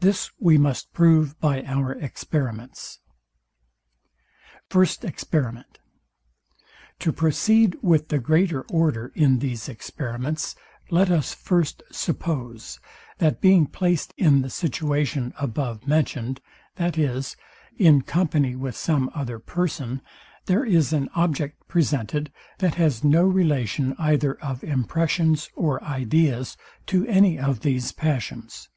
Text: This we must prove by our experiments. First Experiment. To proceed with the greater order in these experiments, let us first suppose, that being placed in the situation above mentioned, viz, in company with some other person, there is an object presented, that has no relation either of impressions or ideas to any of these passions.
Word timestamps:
This 0.00 0.30
we 0.38 0.58
must 0.58 0.92
prove 0.92 1.40
by 1.40 1.62
our 1.64 1.92
experiments. 1.92 2.98
First 4.68 5.06
Experiment. 5.06 5.78
To 6.98 7.14
proceed 7.14 7.74
with 7.80 8.08
the 8.08 8.18
greater 8.18 8.60
order 8.64 9.10
in 9.14 9.38
these 9.38 9.66
experiments, 9.70 10.54
let 10.90 11.10
us 11.10 11.32
first 11.32 11.82
suppose, 11.90 12.78
that 13.16 13.40
being 13.40 13.64
placed 13.64 14.12
in 14.18 14.42
the 14.42 14.50
situation 14.50 15.32
above 15.38 15.86
mentioned, 15.86 16.42
viz, 16.76 17.34
in 17.78 18.02
company 18.02 18.54
with 18.54 18.76
some 18.76 19.10
other 19.14 19.38
person, 19.38 20.02
there 20.44 20.66
is 20.66 20.92
an 20.92 21.08
object 21.14 21.66
presented, 21.68 22.30
that 22.58 22.74
has 22.74 23.02
no 23.02 23.22
relation 23.24 23.94
either 23.98 24.34
of 24.42 24.62
impressions 24.62 25.48
or 25.56 25.82
ideas 25.82 26.54
to 26.84 27.06
any 27.06 27.38
of 27.38 27.60
these 27.60 27.92
passions. 27.92 28.68